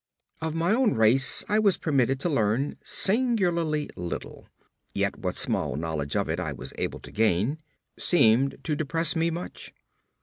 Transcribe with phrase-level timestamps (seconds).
[0.41, 4.47] Of my own race I was permitted to learn singularly little,
[4.95, 7.59] yet what small knowledge of it I was able to gain,
[7.99, 9.71] seemed to depress me much.